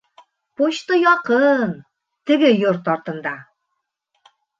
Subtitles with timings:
[0.59, 1.75] Почта яҡын,
[2.31, 3.35] теге йорт артында